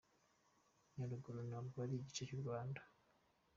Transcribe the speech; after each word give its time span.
Nyaruguru 0.95 1.39
ntabwo 1.49 1.75
ari 1.85 1.93
igice 1.95 2.21
cy’u 2.27 2.41
Rwanda? 2.43 2.81